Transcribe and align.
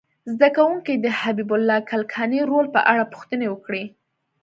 زده 0.33 0.47
کوونکي 0.57 0.93
دې 0.95 1.01
د 1.13 1.17
حبیب 1.19 1.49
الله 1.55 1.77
کلکاني 1.91 2.39
رول 2.49 2.65
په 2.75 2.81
اړه 2.91 3.03
پوښتنې 3.13 3.47
وکړي. 3.49 3.83